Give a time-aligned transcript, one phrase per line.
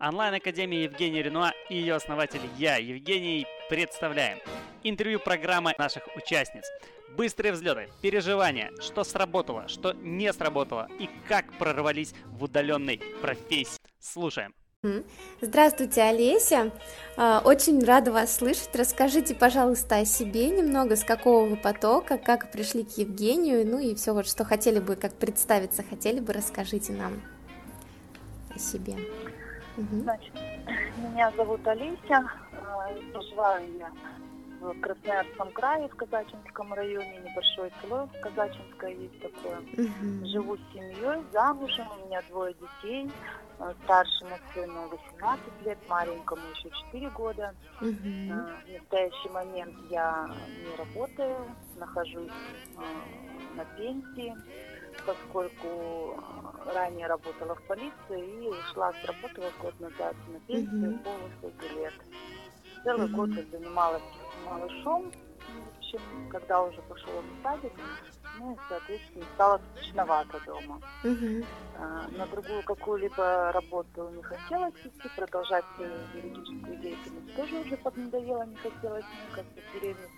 [0.00, 4.38] Онлайн-академия Евгения Ренуа и ее основатель я, Евгений, представляем.
[4.84, 6.62] Интервью программы наших участниц.
[7.16, 13.80] Быстрые взлеты, переживания, что сработало, что не сработало и как прорвались в удаленной профессии.
[13.98, 14.54] Слушаем.
[15.40, 16.70] Здравствуйте, Олеся.
[17.16, 18.70] А, очень рада вас слышать.
[18.76, 23.96] Расскажите, пожалуйста, о себе немного, с какого вы потока, как пришли к Евгению, ну и
[23.96, 27.20] все вот, что хотели бы, как представиться хотели бы, расскажите нам
[28.54, 28.94] о себе.
[29.92, 30.34] Значит,
[30.98, 33.90] меня зовут Олеся, а, проживаю я
[34.60, 39.58] в Красноярском крае, в Казачинском районе, небольшое село Казачинское есть такое.
[39.58, 40.26] Угу.
[40.26, 43.08] Живу с семьей, замужем, у меня двое детей.
[43.60, 47.54] Э, старшему сыну 18 лет, маленькому еще 4 года.
[47.80, 47.90] Угу.
[47.90, 51.36] В настоящий момент я не работаю,
[51.76, 52.30] нахожусь
[52.76, 54.34] э, на пенсии,
[55.06, 56.22] поскольку
[56.74, 60.98] ранее работала в полиции и ушла с работы год назад на пенсию угу.
[61.04, 61.94] по высоте лет.
[62.84, 63.16] Целый угу.
[63.16, 64.02] год я занималась
[64.44, 67.72] малышом, в общем, когда уже пошел в садик,
[68.38, 70.80] ну и, соответственно, стало скучновато дома.
[71.04, 71.44] Угу.
[71.76, 75.64] А, на другую какую-либо работу не хотелось идти, продолжать
[76.14, 80.08] юридическую деятельность тоже уже поднадоело, не хотелось, ну, как бы в деревне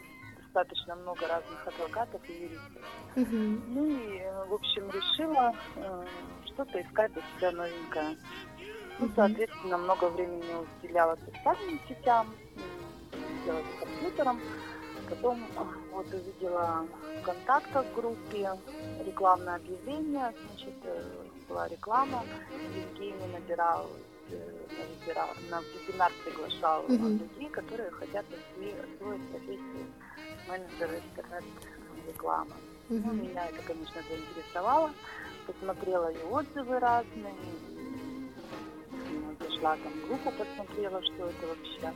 [0.53, 2.83] достаточно много разных адвокатов и юристов.
[3.17, 3.62] Угу.
[3.69, 6.06] Ну и, в общем, решила э,
[6.47, 8.17] что-то искать для себя новенькое.
[8.98, 12.34] Ну, соответственно, много времени уделяла социальным сетям,
[13.45, 14.41] делать компьютером.
[15.09, 16.87] Потом а, вот увидела
[17.21, 18.51] в контактах в группе
[19.05, 21.03] рекламное объявление, значит, э,
[21.48, 22.23] была реклама,
[22.77, 23.89] Евгений набирал
[24.31, 24.37] э,
[24.69, 27.19] на вебинар, на вебинар приглашал mm-hmm.
[27.19, 29.87] людей, которые хотят освоить профессию
[30.48, 32.52] менеджера интернет-рекламы.
[32.88, 33.02] Mm-hmm.
[33.05, 34.91] Ну, меня это, конечно, заинтересовало.
[35.47, 37.34] Посмотрела и отзывы разные,
[39.41, 41.92] зашла там группу, посмотрела, что это вообще.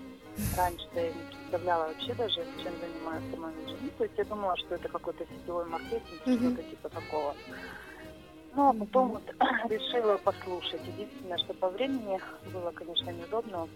[0.56, 3.78] Раньше-то я не представляла вообще даже, чем занимаются менеджеры.
[3.82, 6.38] Ну, то есть я думала, что это какой-то сетевой маркетинг, mm-hmm.
[6.38, 7.34] что-то типа такого.
[8.54, 9.22] Ну, а потом вот
[9.68, 10.80] решила послушать.
[10.86, 12.20] Единственное, что по времени
[12.52, 13.68] было, конечно, неудобно.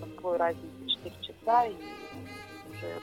[0.00, 1.74] Такой разница 4 часа, и
[2.70, 3.00] уже,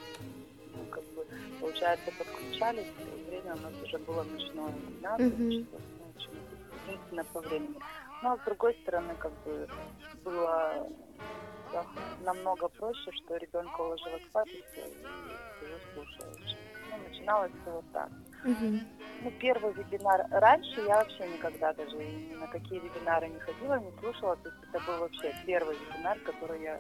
[1.59, 5.51] получается, подключались, и время у нас уже было ночное, 12 mm-hmm.
[5.51, 7.75] часов, ну, единственное по времени.
[8.23, 9.67] Но, с другой стороны, как бы,
[10.23, 10.87] было
[11.71, 11.85] да,
[12.23, 16.57] намного проще, что ребенка уложила спать и уже слушаешь.
[16.89, 18.09] Ну, начиналось все вот так.
[18.43, 18.79] Угу.
[19.23, 23.91] Ну, первый вебинар раньше я вообще никогда даже ни на какие вебинары не ходила, не
[23.99, 24.35] слушала.
[24.37, 26.79] То есть это был вообще первый вебинар, который я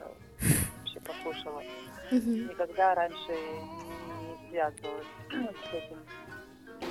[0.79, 1.63] вообще послушала.
[2.11, 2.29] Угу.
[2.49, 3.90] Никогда раньше не
[4.51, 5.97] связывалась с этим.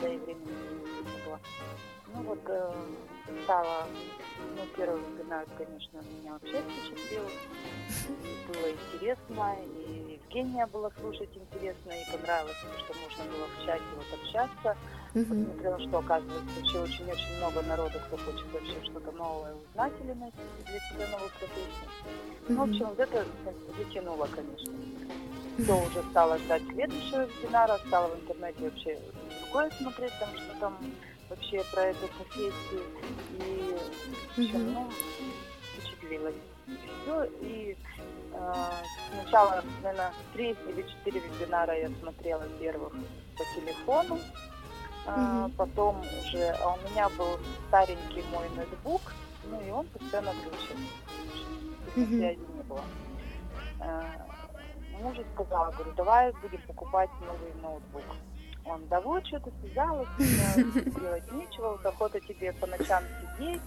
[0.01, 1.39] Да и времени не было.
[2.13, 2.73] Ну вот э,
[3.45, 3.87] стала,
[4.57, 7.23] ну, первый вебинар, конечно, меня вообще впечатлил.
[8.49, 14.21] Было интересно, и Евгения было слушать интересно, и понравилось, что можно было в чате вот
[14.21, 14.77] общаться.
[15.15, 15.25] Угу.
[15.25, 20.39] Посмотрела, что оказывается еще очень-очень много народу, кто хочет вообще что-то новое узнать или найти
[20.65, 21.91] для себя новую профессию.
[22.49, 23.25] Ну, в общем, вот это
[23.79, 24.73] затянуло, конечно.
[25.59, 28.99] Кто уже стало ждать следующего вебинара, стала в интернете вообще
[29.43, 30.79] другое смотреть, там что там
[31.29, 32.83] вообще про эту профессию
[33.39, 33.77] и
[34.37, 34.91] в общем, ну,
[35.75, 36.35] впечатлилась.
[37.03, 37.77] Все, и
[38.33, 38.55] э,
[39.13, 44.19] сначала, наверное, три или четыре вебинара я смотрела первых по телефону,
[45.07, 47.39] а, потом уже, а у меня был
[47.69, 49.01] старенький мой ноутбук,
[49.51, 50.77] ну и он постоянно глючил,
[51.95, 52.83] связи не было.
[55.35, 58.03] Сказала, говорю, давай будем покупать новый ноутбук.
[58.67, 63.03] Он, да вот, что-то связалась, делать нечего, вот охота тебе по ночам
[63.39, 63.63] сидеть,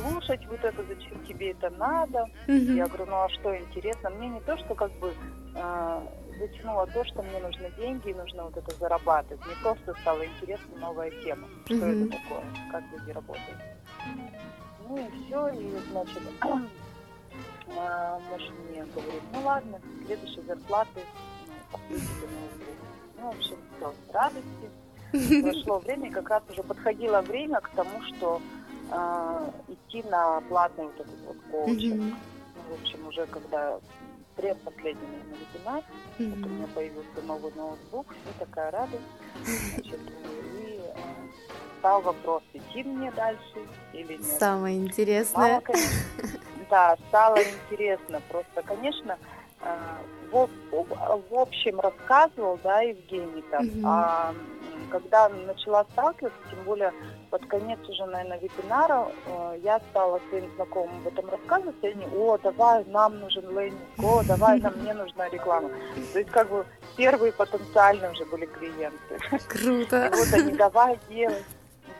[0.00, 2.26] слушать вот это, зачем тебе это надо.
[2.46, 4.10] Я говорю, ну а что интересно?
[4.10, 5.12] Мне не то, что как бы
[5.54, 6.06] э,
[6.38, 9.44] затянуло то, что мне нужны деньги, и нужно вот это зарабатывать.
[9.46, 13.58] Мне просто стало интересна новая тема, что это такое, как люди работают.
[14.88, 16.22] Ну и все, и значит,
[17.68, 21.00] муж мне говорит, ну ладно, следующей зарплаты
[21.90, 21.98] ну.
[23.18, 25.42] Ну, в общем, все, радости.
[25.42, 28.40] Прошло время, как раз уже подходило время к тому, что
[28.90, 32.02] э, идти на платный вот этот вот коучинг.
[32.02, 32.14] Mm-hmm.
[32.56, 33.78] Ну, в общем, уже когда
[34.36, 35.82] предпоследний на вебинар,
[36.18, 36.34] mm-hmm.
[36.34, 39.02] вот у меня появился новый ноутбук, и такая радость.
[39.74, 40.00] Значит,
[40.66, 40.98] и э,
[41.78, 44.26] стал вопрос, идти мне дальше или нет.
[44.38, 45.52] Самое интересное.
[45.52, 46.35] Мало, конечно,
[46.70, 48.20] да, стало интересно.
[48.28, 49.18] Просто, конечно,
[49.60, 49.76] э,
[50.30, 53.80] в, в общем рассказывал, да, Евгений там, угу.
[53.84, 54.34] а
[54.90, 56.92] когда начала сталкиваться, тем более
[57.30, 62.06] под конец уже, наверное, вебинара э, я стала своим знакомым об этом рассказывать, и они,
[62.14, 65.70] о, давай, нам нужен лендинг, о, давай, нам мне нужна реклама.
[66.12, 66.64] То есть как бы
[66.96, 69.18] первые потенциальные уже были клиенты.
[69.48, 70.06] Круто.
[70.06, 71.44] И вот они, давай делать.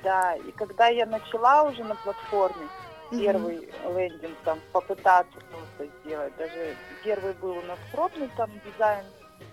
[0.03, 2.69] Да, и когда я начала уже на платформе,
[3.11, 3.97] первый mm-hmm.
[3.97, 9.05] лендинг там попытаться просто сделать, даже первый был у нас пробный там дизайн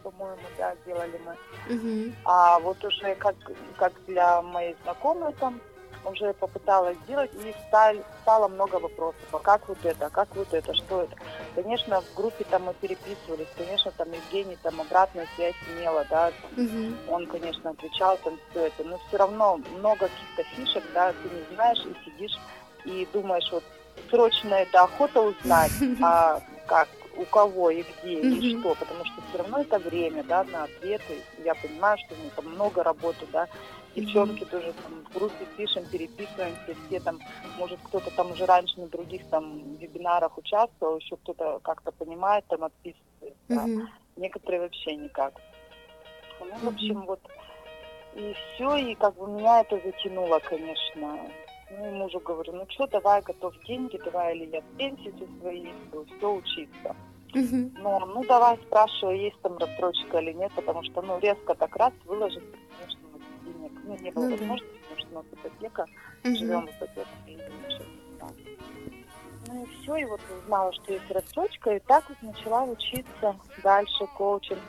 [0.01, 1.35] по-моему, да, делали мы.
[2.25, 3.35] А вот уже как,
[3.77, 5.59] как для моей знакомой там
[6.05, 9.21] уже попыталась сделать, и стали, стало много вопросов.
[9.31, 11.15] А как вот это, а как вот это, что это?
[11.55, 16.93] Конечно, в группе там мы переписывались, конечно, там Евгений там обратную связь имела, да, угу.
[17.07, 21.55] он, конечно, отвечал там все это, но все равно много каких-то фишек, да, ты не
[21.55, 22.37] знаешь и сидишь
[22.85, 23.63] и думаешь, вот
[24.09, 25.71] срочно это охота узнать,
[26.01, 26.87] а как
[27.17, 31.21] у кого и где и что, потому что все равно это время, да, на ответы.
[31.43, 33.47] Я понимаю, что ну, там много работы, да.
[33.95, 37.19] Девчонки тоже там в группе пишем, переписываемся, все там,
[37.59, 42.63] может кто-то там уже раньше на других там вебинарах участвовал, еще кто-то как-то понимает, там
[42.63, 43.37] отписывается.
[43.49, 43.65] Да.
[44.15, 45.33] Некоторые вообще никак.
[46.39, 47.19] Ну, в общем, вот
[48.15, 51.19] и все, и как бы меня это затянуло, конечно.
[51.77, 55.67] Ну, и мужу говорю, ну что, давай, готовь деньги, давай, или я в пенсию свои,
[56.17, 56.95] все учиться.
[57.33, 57.71] Uh-huh.
[57.79, 61.91] Ну, ну, давай, спрашиваю, есть там рассрочка или нет, потому что, ну, резко так раз
[62.05, 62.43] выложить,
[62.77, 62.99] конечно,
[63.43, 64.37] денег, ну, не было uh-huh.
[64.37, 65.85] возможности, потому что у нас ипотека,
[66.23, 67.37] живем в ипотеке, и
[68.19, 68.27] да.
[69.47, 74.05] Ну, и все, и вот узнала, что есть рассрочка, и так вот начала учиться дальше,
[74.15, 74.59] коучинг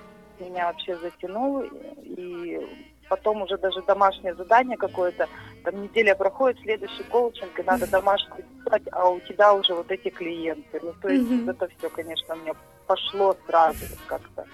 [0.40, 1.62] меня вообще затянул,
[2.02, 2.66] и
[3.08, 5.28] потом уже даже домашнее задание какое-то,
[5.64, 10.10] там неделя проходит, следующий коучинг, и надо домашку писать, а у тебя уже вот эти
[10.10, 10.80] клиенты.
[10.82, 11.50] Ну, то есть mm-hmm.
[11.50, 12.52] это все, конечно, мне
[12.86, 14.46] пошло сразу как-то.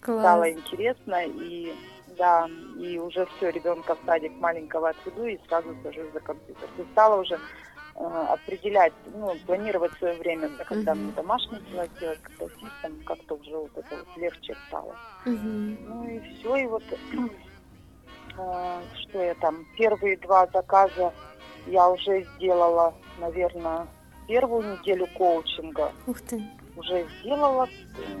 [0.00, 0.20] Класс.
[0.20, 1.74] Стало интересно, и
[2.16, 2.48] да,
[2.78, 6.68] и уже все, ребенка в садик маленького отведу и сразу сажусь за компьютер.
[6.78, 7.38] И стала уже
[7.96, 10.94] э, определять, ну, планировать свое время, да, когда mm-hmm.
[10.96, 14.94] мне домашние дела делать, когда там как-то уже вот это вот легче стало.
[15.24, 15.76] Mm-hmm.
[15.88, 16.84] Ну и все, и вот
[19.02, 21.12] что я там, первые два заказа
[21.66, 23.86] я уже сделала, наверное,
[24.26, 25.92] первую неделю коучинга.
[26.06, 26.42] Ух ты.
[26.76, 27.68] Уже сделала,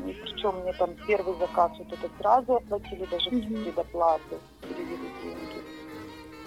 [0.06, 3.62] и причем мне там первый заказ вот это сразу оплатили, даже угу.
[3.62, 5.60] предоплату, перевели деньги.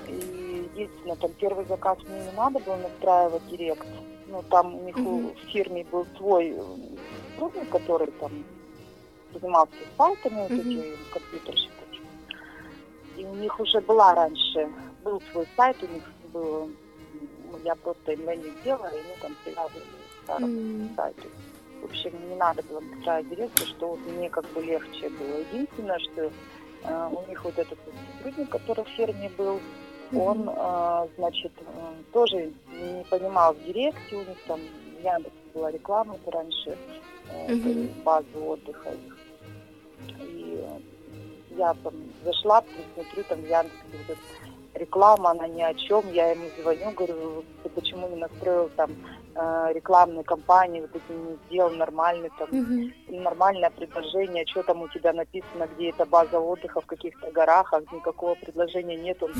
[0.07, 3.87] И единственное, там первый заказ мне не надо было настраивать директ.
[4.27, 5.33] Ну, там у них угу.
[5.33, 6.55] в фирме был свой
[7.31, 8.31] сотрудник, который там
[9.33, 10.55] занимался сайтами, угу.
[10.55, 11.71] вот эти компьютерщик
[13.17, 14.69] и у них уже была раньше,
[15.03, 16.69] был свой сайт, у них был,
[17.51, 20.95] ну, я просто им лендинг сделала, и они там привязывали к старому mm.
[20.95, 21.27] сайту.
[21.81, 25.39] В общем, не надо было настраивать дирекцию, что вот мне как бы легче было.
[25.51, 26.31] Единственное, что
[26.83, 27.77] э, у них вот этот
[28.15, 29.59] сотрудник, который в ферме был,
[30.11, 30.19] mm-hmm.
[30.19, 34.59] он, э, значит, э, тоже не понимал в директе, у них там
[34.97, 36.77] в Яндексе была реклама раньше,
[37.29, 38.03] э, mm-hmm.
[38.03, 39.12] базу отдыха их.
[41.57, 42.63] Я там зашла,
[42.95, 44.19] смотрю, там Яндекс
[44.75, 48.91] реклама, она ни о чем, я ему звоню, говорю, ты почему не настроил там
[49.35, 53.21] э, рекламную кампанию, вот это не сделал нормальный там, uh-huh.
[53.21, 57.81] нормальное предложение, что там у тебя написано, где эта база отдыха, в каких-то горах, а
[57.93, 59.31] никакого предложения нет, он,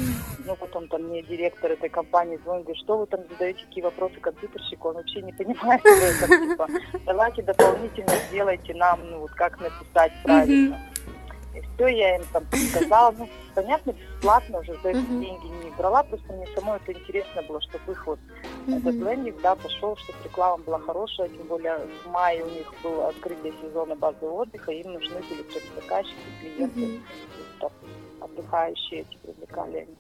[0.46, 4.20] ну потом там мне директор этой компании звонит, говорит, что вы там задаете, какие вопросы
[4.20, 6.68] компьютерщику, он вообще не понимает, что это, типа,
[7.06, 10.76] давайте дополнительно сделайте нам, ну вот как написать правильно.
[10.76, 10.93] Uh-huh.
[11.54, 13.12] И все я им там сказала.
[13.18, 15.20] Ну, понятно, бесплатно уже за эти uh-huh.
[15.20, 18.20] деньги не брала, просто мне самой это интересно было, чтобы их вот
[18.66, 18.78] uh-huh.
[18.80, 23.10] этот лендинг, да, пошел, чтобы реклама была хорошая, тем более в мае у них было
[23.10, 25.46] открытие сезона базы отдыха, им нужны были
[25.76, 27.02] заказчики, клиенты, uh-huh.
[27.60, 27.72] там,
[28.22, 29.96] отдыхающие эти привлекали они.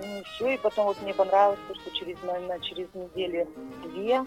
[0.00, 3.48] Ну и все, и потом вот мне понравилось, что через, наверное, через недели
[3.84, 4.24] две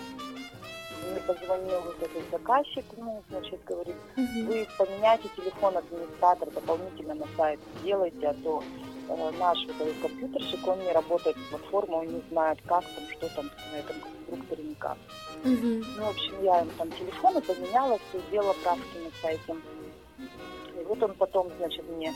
[1.10, 4.46] мне позвонил вот этот заказчик, ну, значит, говорит, угу.
[4.46, 8.64] вы поменяйте телефон администратора дополнительно на сайт, сделайте, а то
[9.10, 13.04] э, наш вот этот компьютерщик, он не работает с платформой, он не знает, как там,
[13.12, 14.98] что там на этом конструкторе никак.
[15.44, 15.84] Угу.
[15.98, 19.56] Ну, в общем, я ему там телефоны поменяла, все, сделала правки на сайте.
[20.80, 22.14] И вот он потом, значит, мне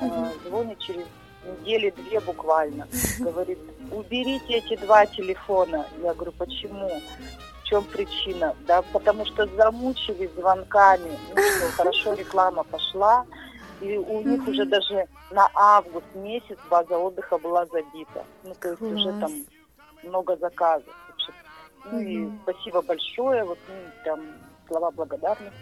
[0.00, 1.06] э, звонит через
[1.46, 2.88] недели две буквально.
[3.20, 3.58] Говорит,
[3.92, 5.86] уберите эти два телефона.
[6.02, 6.90] Я говорю, почему?
[7.68, 8.54] Чем причина?
[8.66, 11.18] Да, потому что замучили звонками.
[11.34, 13.26] Ну что, хорошо, реклама пошла.
[13.80, 14.50] И у них mm-hmm.
[14.50, 18.24] уже даже на август месяц база отдыха была забита.
[18.44, 18.92] Ну, то есть Класс.
[18.92, 19.32] уже там
[20.02, 20.94] много заказов.
[21.90, 22.04] Ну mm-hmm.
[22.04, 23.44] и спасибо большое.
[23.44, 24.20] Вот ну, там
[24.66, 25.52] слова благодарности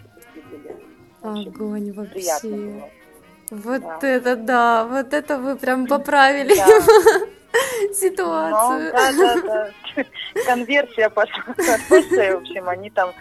[0.51, 0.77] были.
[1.23, 2.13] Огонь вообще.
[2.13, 2.91] Приятно было.
[3.51, 3.99] Вот да.
[4.09, 6.55] это да, вот это вы прям поправили.
[7.93, 8.85] ситуацию.
[8.85, 10.05] Ну, да, да, да.
[10.47, 11.43] Конверсия пошла.
[11.57, 13.13] В общем, они там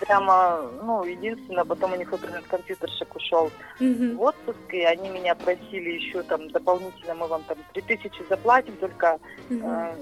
[0.00, 6.22] прямо, ну, единственное, потом у них интернет-компьютерщик ушел в отпуск, и они меня просили еще
[6.22, 9.18] там дополнительно, мы вам там 3000 заплатим, только
[9.50, 9.94] э,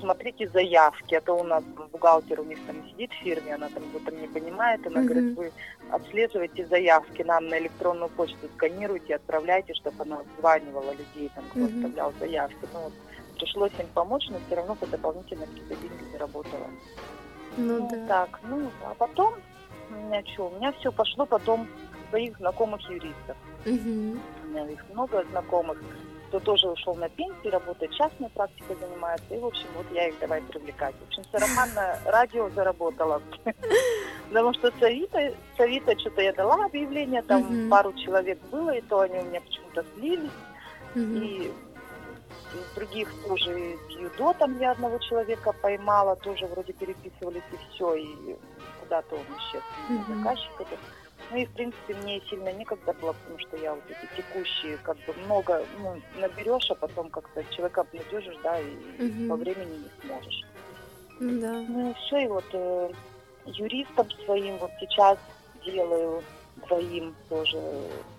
[0.00, 3.82] смотрите заявки, а то у нас бухгалтер у них там сидит в фирме, она там
[3.90, 5.52] что-то не понимает, она говорит, вы
[5.90, 12.12] отслеживайте заявки нам на электронную почту, сканируйте, отправляйте, чтобы она обзванивала людей, там, кто оставлял
[12.20, 12.66] заявки.
[12.72, 12.92] Ну, вот,
[13.34, 16.66] пришлось им помочь, но все равно по дополнительно какие-то деньги заработала.
[17.56, 18.06] Ну Ну, да.
[18.06, 19.34] так, ну, а потом,
[19.90, 21.68] у меня что, у меня все пошло потом
[22.10, 23.36] своих знакомых юристов.
[23.64, 24.20] Мгм.
[24.44, 25.78] У меня их много знакомых,
[26.28, 29.34] кто тоже ушел на пенсию, работает частной практикой занимается.
[29.34, 30.94] И, в общем, вот я их давай привлекать.
[31.04, 33.22] В общем, сарафанное радио заработала.
[34.28, 38.80] Потому что с Авито, с Авито что-то я дала объявление, там пару человек было, и
[38.82, 40.30] то они у меня почему-то слились.
[40.96, 41.52] И
[42.54, 48.36] из других тоже Юдо там я одного человека поймала, тоже вроде переписывались и все, и
[48.76, 50.06] куда-то он исчез, Мгм.
[50.08, 50.80] заказчик этот.
[51.30, 54.98] Ну и в принципе мне сильно некогда было, потому что я вот эти текущие как
[55.04, 59.28] бы много ну, наберешь, а потом как-то человека обнадежишь, да, и Мгм.
[59.28, 60.42] по времени не сможешь.
[61.20, 61.64] Да.
[61.68, 62.88] Ну и все, и вот э,
[63.44, 65.18] юристом своим вот сейчас
[65.54, 66.24] делаю
[66.56, 67.56] двоим тоже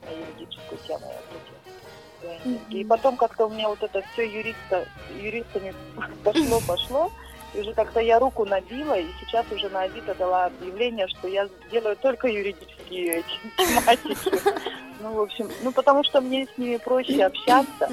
[0.02, 1.08] на юридическую тему.
[1.32, 1.55] вот эти.
[2.70, 4.86] И потом как-то у меня вот это все юриста,
[5.20, 5.74] юристами
[6.24, 7.12] пошло, пошло.
[7.54, 11.48] И уже как-то я руку набила, и сейчас уже на Авито дала объявление, что я
[11.72, 14.42] делаю только юридические эти тематики.
[15.02, 17.90] Ну, в общем, ну, потому что мне с ними проще общаться.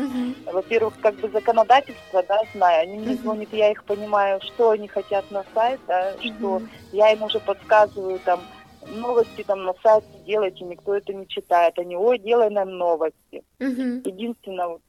[0.46, 2.82] Во-первых, как бы законодательство, да, знаю.
[2.82, 7.22] Они мне звонят, я их понимаю, что они хотят на сайт, да, что я им
[7.22, 8.40] уже подсказываю там
[8.88, 11.78] новости там на сайте делайте, никто это не читает.
[11.78, 13.42] Они, ой, делай нам новости.
[13.58, 14.02] Мгм.
[14.04, 14.82] Единственное, вот,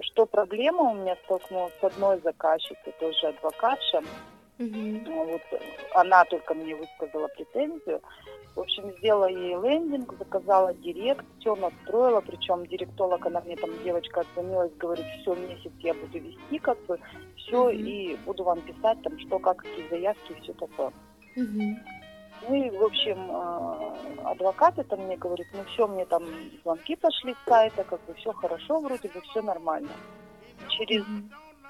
[0.00, 4.02] что проблема у меня столкнулась с одной заказчицей, тоже адвокатша.
[4.58, 5.42] Ну, Вот
[5.92, 8.00] она только мне высказала претензию.
[8.56, 14.22] В общем, сделала ей лендинг, заказала директ, все настроила, причем директолог, она мне там, девочка
[14.22, 16.98] отзвонилась, говорит, все, месяц я буду вести, как бы,
[17.36, 17.86] все, Мгм.
[17.86, 20.90] и буду вам писать, там, что, как, какие заявки и все такое.
[21.36, 21.76] Мгм.
[22.40, 26.22] Ну и, в общем, э, адвокат это мне говорит, ну все, мне там
[26.62, 29.94] звонки пошли с сайта, как бы все хорошо, вроде бы все нормально.
[30.68, 31.04] Через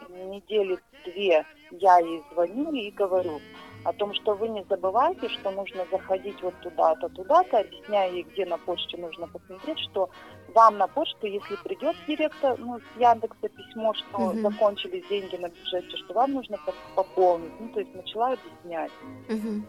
[0.09, 3.41] недели две я ей звоню и говорю
[3.85, 8.45] о том, что вы не забывайте, что нужно заходить вот туда-то, туда-то, объясняя ей, где
[8.45, 10.11] на почте нужно посмотреть, что
[10.55, 14.43] вам на почту, если придет директор, ну, с Яндекса письмо, что Мгм.
[14.43, 17.53] закончились деньги на бюджете, что вам нужно по- пополнить.
[17.61, 18.93] Ну, то есть начала объяснять.
[19.29, 19.67] Мгм.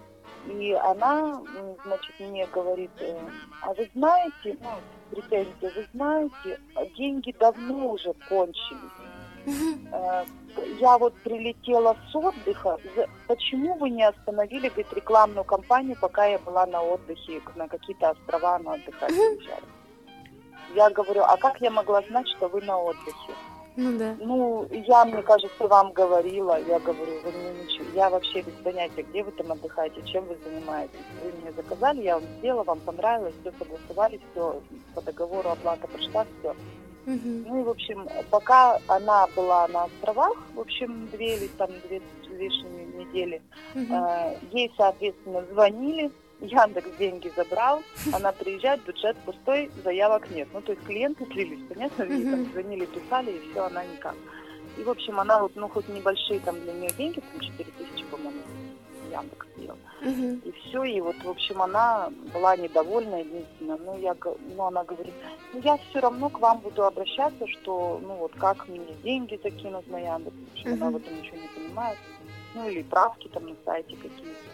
[0.48, 1.42] И она,
[1.86, 3.20] значит, мне говорит, э,
[3.62, 4.70] а вы знаете, ну,
[5.12, 6.60] претензия, вы знаете,
[6.98, 9.90] деньги давно уже кончились.
[9.92, 10.26] Э,
[10.80, 12.78] Я вот прилетела с отдыха.
[13.28, 18.60] Почему вы не остановили, говорит, рекламную кампанию, пока я была на отдыхе, на какие-то острова
[18.60, 19.64] на отдыхать уезжали?
[20.76, 23.34] Я говорю, а как я могла знать, что вы на отдыхе?
[23.80, 24.16] Ну да.
[24.20, 26.60] Ну, я, мне кажется, вам говорила.
[26.68, 27.88] Я говорю, вы мне ничего.
[27.96, 31.06] Я вообще без понятия, где вы там отдыхаете, чем вы занимаетесь.
[31.24, 34.62] Вы мне заказали, я вам сделала, вам понравилось, все согласовали, все
[34.94, 36.54] по договору оплата пришла, все.
[37.06, 42.02] Ну и, в общем, пока она была на островах, в общем, две или там две
[42.02, 43.42] с лишними недели,
[43.74, 43.94] Мгм.
[43.96, 50.48] э, ей, соответственно, звонили, Яндекс деньги забрал, она приезжает, бюджет пустой, заявок нет.
[50.54, 54.16] Ну, то есть клиенты слились, понятно, ей там звонили, писали, и все, она никак.
[54.78, 58.06] И, в общем, она вот, ну, хоть небольшие там для нее деньги, там 4 тысячи,
[58.06, 58.40] по-моему,
[59.12, 59.78] Яндекс сделал.
[60.02, 60.42] Мгм.
[60.46, 63.78] И все, и вот, в общем, она была недовольна единственное.
[63.78, 64.16] Ну, я,
[64.56, 65.14] ну, она говорит,
[65.54, 69.88] ну, я все равно к вам буду обращаться, что, ну, вот как мне деньги закинут
[69.88, 70.94] на Яндекс, что она Мгм.
[70.94, 71.98] в этом ничего не понимает.
[72.56, 74.50] Ну, или правки там на сайте какие-то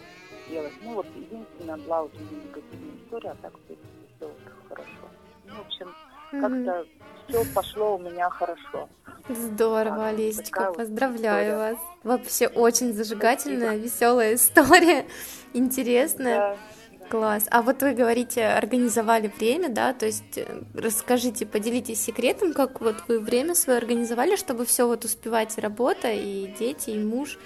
[0.48, 0.72] делать.
[0.82, 4.30] Ну, вот единственная была вот у меня негативная история, а так, в принципе, все
[4.68, 5.08] хорошо.
[5.46, 5.94] Ну, в общем,
[6.30, 6.86] как-то
[7.28, 8.88] все пошло у меня хорошо.
[9.28, 11.56] Здорово, Так, Олесечка, вот поздравляю история.
[11.56, 11.78] вас.
[12.04, 15.06] Вообще очень зажигательная, веселая история,
[15.52, 16.36] интересная.
[16.36, 16.56] Да,
[17.00, 17.06] да.
[17.08, 17.46] Класс.
[17.50, 19.92] А вот вы говорите, организовали время, да?
[19.92, 25.04] То есть э, расскажите, поделитесь секретом, как вот вы время свое организовали, чтобы все вот
[25.04, 27.38] успевать и работа, и дети, и муж,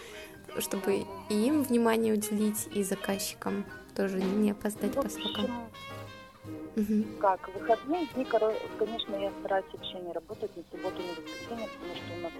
[0.59, 3.64] чтобы и им внимание уделить, и заказчикам
[3.97, 5.71] тоже не опоздать В по срокам.
[7.21, 12.14] как, выходные дни, конечно, я стараюсь вообще не работать в субботу, в воскресенье, потому что
[12.14, 12.33] у нас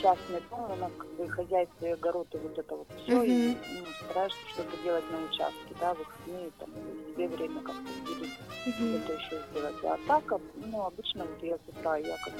[0.00, 3.22] частный дом, у нас как бы и хозяйство, и огород, и вот это вот все,
[3.22, 3.56] и Мгм.
[3.74, 8.34] ну, стараешься что-то делать на участке, да, выходные, там, и себе время как-то уделить,
[8.66, 8.94] Мгм.
[8.96, 9.84] это еще сделать.
[9.84, 12.34] А так, ну, обычно вот я с утра, я как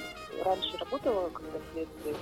[0.44, 2.16] раньше работала, когда следствие,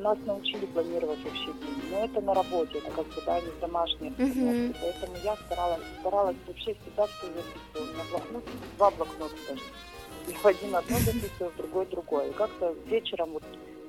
[0.00, 1.90] нас научили планировать вообще день.
[1.90, 4.78] Но это на работе, это как бы, да, не домашние обстановки.
[4.80, 7.90] Поэтому я старалась, старалась вообще всегда все записывать.
[7.90, 8.44] У меня блокнот,
[8.76, 9.62] два блокнота даже.
[10.28, 12.30] И в один одно записываю, в другой другое.
[12.30, 13.42] И как-то вечером вот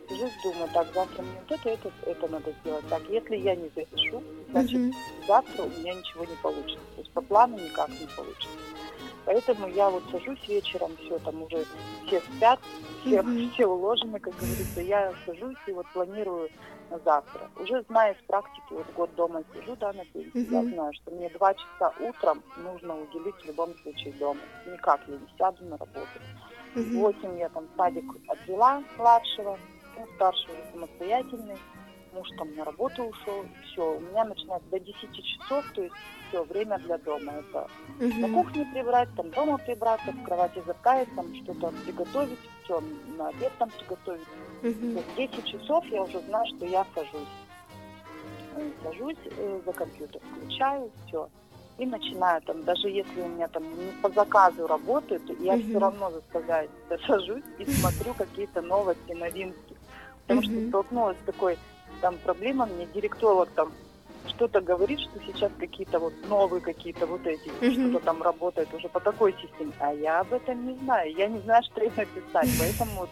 [0.09, 2.87] сижу, думаю, так, завтра мне вот это, это, это надо сделать.
[2.89, 4.21] Так, если я не запишу,
[4.51, 4.93] значит, mm-hmm.
[5.27, 6.79] завтра у меня ничего не получится.
[6.95, 8.49] То есть по плану никак не получится.
[9.25, 11.65] Поэтому я вот сажусь вечером, все там уже
[12.05, 12.59] все спят,
[13.01, 13.51] все, mm-hmm.
[13.53, 14.81] все уложены, как говорится.
[14.81, 16.49] Я сажусь и вот планирую
[16.91, 17.49] на завтра.
[17.59, 20.53] Уже зная из практики, вот год дома сижу, да, на пенсии, mm-hmm.
[20.53, 24.39] я знаю, что мне два часа утром нужно уделить в любом случае дома.
[24.67, 26.07] Никак я не сяду на работу.
[26.75, 26.99] Mm-hmm.
[26.99, 29.57] 8 я там садик отвела младшего,
[29.97, 31.57] ну, старший уже самостоятельный
[32.15, 35.95] муж там на работу ушел, все, у меня начинается до 10 часов, то есть
[36.29, 37.33] все, время для дома.
[37.33, 37.67] Это
[37.99, 38.19] угу.
[38.19, 42.81] на кухне прибрать, там дома прибраться, в кровати заправить, там что-то приготовить, все,
[43.17, 44.27] на обед там приготовить.
[44.63, 45.01] Угу.
[45.01, 47.35] В 10 часов я уже знаю, что я сажусь.
[48.55, 51.29] Э, сажусь э, за компьютер, включаю, все.
[51.77, 55.79] И начинаю там, даже если у меня там не по заказу работает, я mm все
[55.79, 56.69] равно заставляю
[57.05, 59.75] сажусь и смотрю какие-то новости, новинки.
[60.21, 61.57] Потому mm что столкнулась с такой
[62.01, 63.71] там проблема, мне директолог там
[64.27, 67.89] что-то говорит, что сейчас какие-то вот новые какие-то вот эти, mm-hmm.
[67.89, 71.39] что-то там работает уже по такой системе, а я об этом не знаю, я не
[71.41, 73.09] знаю, что им написать, поэтому вот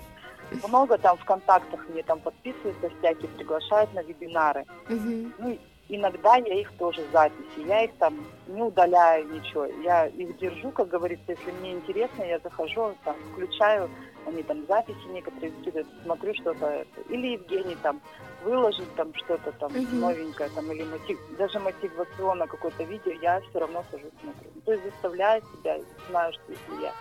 [0.67, 4.65] много там в контактах мне там подписываются всякие, приглашают на вебинары.
[4.87, 5.31] Mm-hmm.
[5.39, 5.57] Ну,
[5.89, 10.89] иногда я их тоже записи, я их там не удаляю ничего, я их держу, как
[10.89, 13.89] говорится, если мне интересно, я захожу, там, включаю,
[14.25, 18.01] они там записи некоторые скидывают, смотрю что-то, или Евгений там
[18.43, 19.95] выложить там что-то там uh-huh.
[19.95, 24.49] новенькое, там, или мотив, даже мотивационно какое-то видео, я все равно сажусь смотрю.
[24.65, 26.93] То есть заставляю себя, знаю, что если я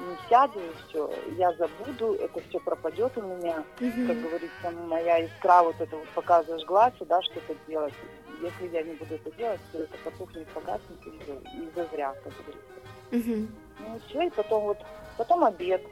[0.00, 4.06] не сяду и все, я забуду, это все пропадет у меня, uh-huh.
[4.06, 7.94] как говорится, моя искра вот это вот пока зажглась, да, что-то делать.
[8.42, 12.76] Если я не буду это делать, то это потухнет, погаснет и, зазря, как говорится.
[13.10, 13.48] Uh-huh.
[13.80, 14.78] Ну все, и потом вот,
[15.16, 15.82] потом обед.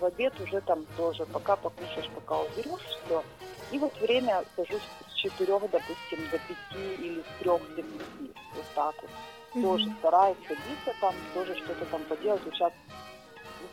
[0.00, 3.22] В обед уже там тоже, пока покушаешь, пока уберешь, все.
[3.70, 8.32] И вот время сажусь с четырех, допустим, до пяти или с трех до пяти.
[8.54, 9.10] Вот так вот.
[9.52, 9.62] Mm-hmm.
[9.62, 12.40] Тоже стараюсь садиться там, тоже что-то там поделать.
[12.44, 12.72] Вот сейчас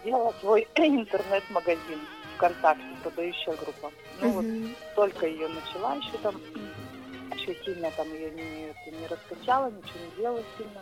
[0.01, 1.99] сделала свой интернет-магазин
[2.35, 3.91] ВКонтакте, продающая группа.
[4.21, 4.67] Ну mm-hmm.
[4.67, 6.35] вот только ее начала еще там,
[7.37, 10.81] еще сильно там ее не, не раскачала, ничего не делала сильно.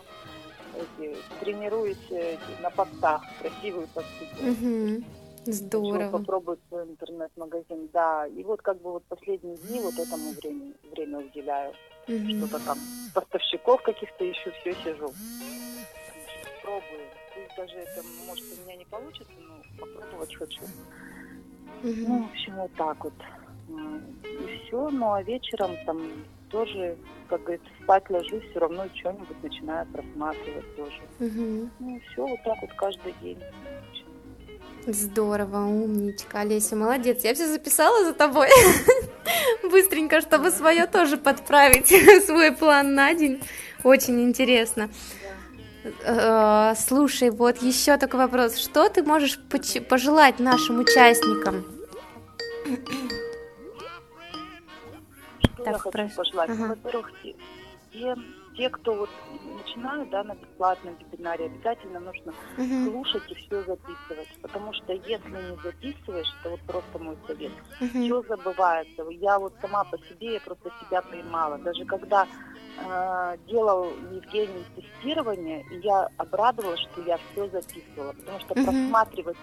[0.75, 4.27] Эти, тренируюсь эти, на постах, красивые посты.
[4.41, 5.03] Mm-hmm.
[5.45, 6.17] Здорово.
[6.17, 8.27] попробовать свой интернет-магазин, да.
[8.27, 11.73] И вот как бы вот последние дни вот этому времени, время уделяю.
[12.07, 12.37] Mm-hmm.
[12.37, 12.77] Что-то там,
[13.13, 15.11] поставщиков каких-то ищу, все сижу.
[16.61, 17.05] Пробую.
[17.33, 20.61] Пусть даже это, может, у меня не получится, но попробовать хочу.
[21.83, 22.05] Mm-hmm.
[22.07, 23.13] Ну, в общем, вот так вот.
[24.23, 24.89] И все.
[24.89, 25.99] Ну, а вечером там
[26.49, 31.01] тоже, как говорится, спать ложусь, все равно что-нибудь начинаю просматривать тоже.
[31.19, 31.69] Угу.
[31.79, 33.39] Ну, все вот так вот каждый день.
[34.87, 37.23] Здорово, умничка, Олеся, молодец.
[37.23, 38.49] Я все записала за тобой.
[39.63, 41.87] Быстренько, чтобы свое тоже подправить,
[42.25, 43.41] свой план на день.
[43.83, 44.89] Очень интересно.
[46.03, 48.57] Э, слушай, вот еще такой вопрос.
[48.57, 49.39] Что ты можешь
[49.89, 51.65] пожелать нашим участникам?
[55.39, 56.49] Что так, я хочу пожелать?
[56.51, 56.67] Ага.
[56.67, 57.11] Во-первых,
[57.89, 59.09] всем те, кто вот
[59.57, 62.89] начинают да, на бесплатном вебинаре, обязательно нужно uh-huh.
[62.89, 64.29] слушать и все записывать.
[64.41, 68.05] Потому что если не записываешь, это вот просто мой совет, uh-huh.
[68.05, 69.03] все забывается.
[69.09, 71.57] Я вот сама по себе, я просто себя поймала.
[71.59, 72.27] Даже когда
[72.77, 78.13] э, делал Евгений тестирование, я обрадовалась, что я все записывала.
[78.13, 78.63] Потому что uh-huh.
[78.63, 79.37] просматривать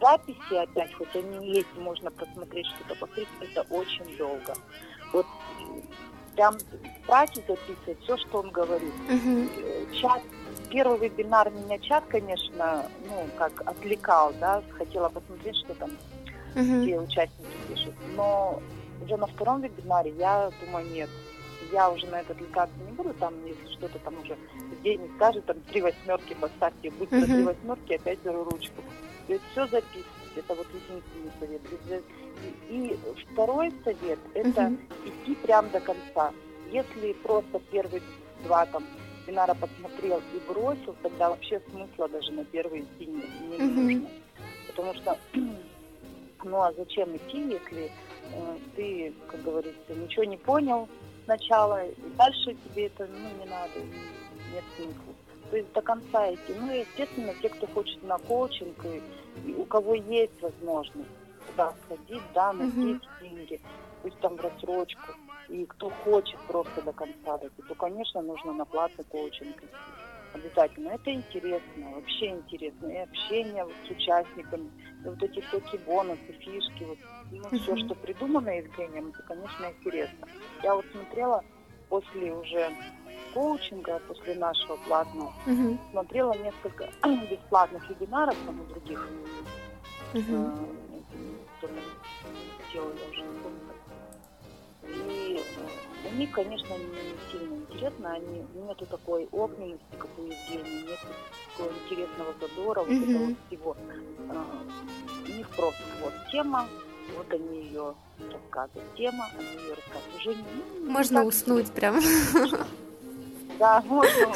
[0.00, 4.54] записи опять, хоть они есть, можно просмотреть что-то, посмотреть, это очень долго.
[5.12, 5.26] Вот
[6.34, 6.56] прям
[7.06, 8.94] брать и записывать все, что он говорит.
[9.08, 9.94] Угу.
[9.96, 10.22] Чат,
[10.70, 15.90] первый вебинар меня чат, конечно, ну, как отвлекал, да, хотела посмотреть, что там
[16.54, 16.82] угу.
[16.82, 17.94] все участники пишут.
[18.16, 18.62] Но
[19.04, 21.10] уже на втором вебинаре я думаю, нет,
[21.72, 24.36] я уже на это отвлекаться не буду, там, если что-то там уже
[24.82, 27.24] день скажет, там, три восьмерки поставьте, будь uh-huh.
[27.24, 28.82] три восьмерки, опять беру ручку.
[29.26, 31.60] То есть все записывать, это вот единственный совет.
[32.68, 32.98] И
[33.32, 34.78] второй совет– это угу.
[35.06, 36.32] идти прям до конца.
[36.70, 38.02] Если просто первые
[38.44, 38.84] два там
[39.26, 43.80] вебинара посмотрел и бросил, тогда вообще смысла даже на первый идти не, не угу.
[43.80, 44.10] нужно.
[44.66, 45.18] Потому что,
[46.44, 47.90] ну а зачем идти, если
[48.32, 50.88] э, ты, как говорится, ничего не понял
[51.24, 53.78] сначала, и дальше тебе это ну, не надо,
[54.52, 55.14] нет смысла.
[55.50, 56.54] То есть до конца идти.
[56.58, 61.10] Ну и, естественно, те, кто хочет на коучинг, и, и у кого есть возможность,
[61.48, 63.60] туда сходить, да, найти деньги,
[64.02, 65.12] пусть там в рассрочку,
[65.48, 69.68] и кто хочет просто до конца дойти, то, конечно, нужно на платный коучинг идти.
[70.32, 70.90] Обязательно.
[70.90, 72.86] Это интересно, вообще интересно.
[72.86, 74.70] И общение вот с участниками,
[75.04, 76.98] и вот эти всякие бонусы, фишки, вот,
[77.32, 77.58] ну, uh-huh.
[77.58, 80.28] все, что придумано Евгением, это, конечно, интересно.
[80.62, 81.44] Я вот смотрела
[81.88, 82.70] после уже
[83.34, 85.78] коучинга, после нашего платного, uh-huh.
[85.90, 86.88] смотрела несколько
[87.30, 89.08] бесплатных вебинаров там у других,
[90.14, 90.68] uh-huh.
[91.62, 91.66] э,
[92.72, 93.60] делала уже не помню.
[95.06, 100.82] И э, у них, конечно, не сильно интересно, они, нету такой огненности, как у Евгения,
[100.88, 100.98] нет
[101.50, 103.10] такого интересного задора, вот mm-hmm.
[103.10, 103.76] этого всего.
[104.30, 104.46] А,
[105.24, 106.66] у них просто вот тема,
[107.16, 107.94] вот они ее
[108.32, 108.96] рассказывают.
[108.96, 110.16] Тема, они ее рассказывают.
[110.16, 112.00] Уже не, Можно уснуть прям.
[113.60, 114.32] Да, можно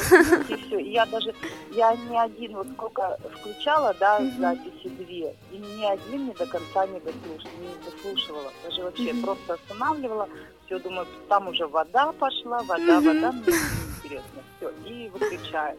[0.49, 0.77] и все.
[0.77, 1.33] Я даже,
[1.71, 4.39] я не один, вот сколько включала, да, mm-hmm.
[4.39, 8.51] записи две, и ни один не до конца не дослушала, не дослушивала.
[8.63, 10.29] Даже вообще просто останавливала,
[10.65, 13.53] все, думаю, там уже вода пошла, вода, вода, мне
[13.97, 15.75] интересно, все, и выключаю.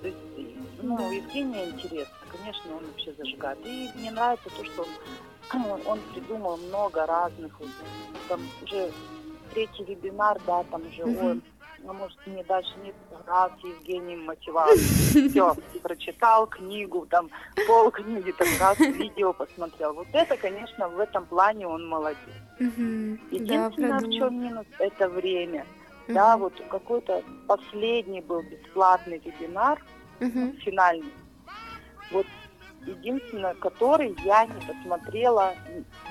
[0.00, 0.18] То есть,
[0.82, 3.58] ну, Евгения интересно, конечно, он вообще зажигает.
[3.64, 4.86] И мне нравится то, что
[5.54, 7.68] он, он придумал много разных, вот,
[8.28, 8.90] там уже
[9.54, 11.30] третий вебинар, да, там уже mm-hmm.
[11.30, 11.42] он
[11.82, 12.92] ну, может, мне дальше не
[13.26, 15.28] раз Евгений мотивацию.
[15.30, 17.30] Все, прочитал книгу, там
[17.66, 19.94] пол книги, там раз видео посмотрел.
[19.94, 22.18] Вот это, конечно, в этом плане он молодец.
[22.58, 25.66] Единственное, в чем минус, это время.
[26.08, 29.82] Да, вот какой-то последний был бесплатный вебинар,
[30.18, 31.12] финальный.
[32.10, 32.26] Вот
[32.86, 35.54] единственное, который я не посмотрела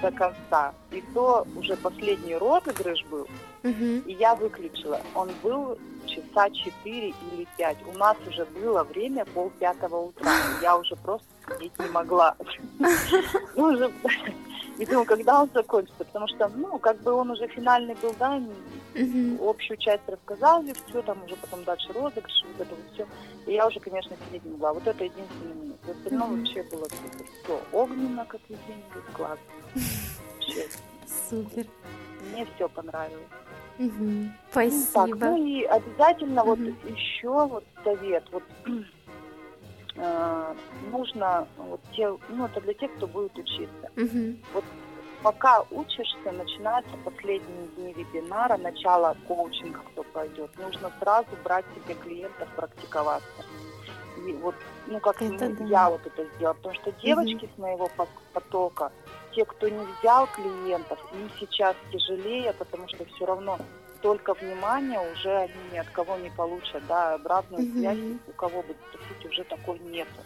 [0.02, 0.74] до конца.
[0.92, 3.28] И то уже последний розыгрыш был,
[3.64, 4.02] угу.
[4.06, 5.02] и я выключила.
[5.16, 7.78] Он был часа 4 или 5.
[7.94, 10.32] У нас уже было время пол пятого утра.
[10.62, 12.36] Я уже просто сидеть не могла.
[13.56, 13.92] Ну, уже
[14.82, 18.42] и думаю, когда он закончится, потому что, ну, как бы он уже финальный был, да,
[18.96, 19.50] угу.
[19.50, 23.08] общую часть рассказали, все, там уже потом дальше розыгрыш, вот это вот все.
[23.46, 24.74] И я уже, конечно, сидеть не могла.
[24.74, 25.78] Вот это единственный минус.
[25.84, 26.38] В остальном угу.
[26.38, 27.26] вообще было супер.
[27.44, 29.38] Все, огненно, как и день, класс.
[29.76, 30.68] Вообще.
[31.30, 31.68] Супер.
[32.32, 33.28] Мне все понравилось.
[33.78, 34.32] Угу.
[34.50, 35.06] Спасибо.
[35.06, 36.56] Ну, так, ну и обязательно угу.
[36.56, 38.44] вот еще вот совет, вот
[39.96, 40.56] э,
[40.92, 43.92] нужно вот те, ну это для тех, кто будет учиться.
[43.96, 44.36] Угу.
[44.54, 44.64] Вот
[45.24, 52.48] пока учишься, начинаются последние дни вебинара, начало коучинга, кто пойдет, нужно сразу брать себе клиентов,
[52.56, 53.46] практиковаться.
[54.28, 54.56] И вот,
[54.88, 55.64] ну как это да.
[55.66, 57.54] я вот это сделала, потому что девочки угу.
[57.56, 57.90] с моего
[58.34, 58.92] потока,
[59.34, 63.58] те, кто не взял клиентов, им сейчас тяжелее, потому что все равно
[64.02, 67.80] столько внимания уже они ни от кого не получат, да, обратную mm-hmm.
[67.80, 70.22] связь у кого бы спросить уже такой нету.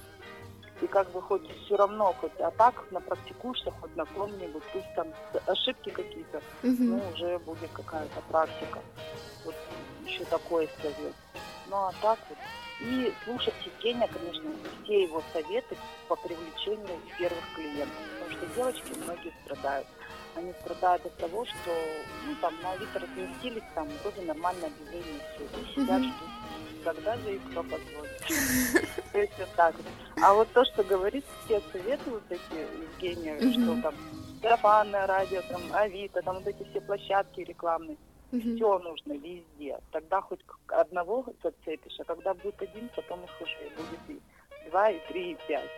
[0.82, 5.08] И как бы хоть все равно, хоть а так напрактикуешься, хоть на ком-нибудь, пусть там
[5.46, 6.76] ошибки какие-то, mm-hmm.
[6.80, 8.80] ну уже будет какая-то практика.
[9.44, 9.56] Вот
[10.06, 11.14] еще такое совет.
[11.70, 12.38] Ну а так вот.
[12.82, 14.50] И слушать Евгения, конечно,
[14.84, 15.78] все его советы
[16.10, 17.96] по привлечению первых клиентов.
[18.20, 19.88] Потому что девочки многие страдают
[20.36, 21.72] они страдают от того, что
[22.28, 26.30] ну, там на Авито разместились, там вроде нормальное объявление, все, и сидят, ждут,
[26.84, 28.22] когда же их кто позволит.
[29.12, 29.76] То есть вот так
[30.22, 32.42] А вот то, что говорит, все советы вот эти,
[32.96, 33.96] Евгения, что там
[34.42, 37.98] сарафанное радио, там Авито, там вот эти все площадки рекламные,
[38.32, 39.80] все нужно везде.
[39.92, 45.00] Тогда хоть одного зацепишь, а когда будет один, потом их уже будет и два, и
[45.08, 45.70] три, и пять.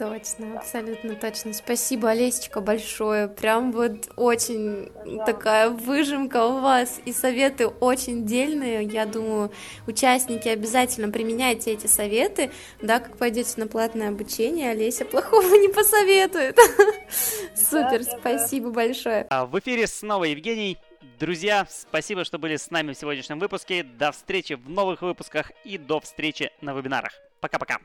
[0.00, 1.52] Точно, абсолютно точно.
[1.52, 3.28] Спасибо, Олесечка, большое.
[3.28, 5.26] Прям вот очень да.
[5.26, 8.84] такая выжимка у вас и советы очень дельные.
[8.84, 9.52] Я думаю,
[9.86, 16.58] участники обязательно применяйте эти советы, да, как пойдете на платное обучение, Олеся плохого не посоветует.
[17.54, 19.26] Супер, спасибо большое.
[19.28, 20.78] А, в эфире снова Евгений.
[21.18, 23.82] Друзья, спасибо, что были с нами в сегодняшнем выпуске.
[23.82, 27.12] До встречи в новых выпусках и до встречи на вебинарах.
[27.42, 27.80] Пока-пока.